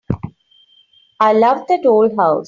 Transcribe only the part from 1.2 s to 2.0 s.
love that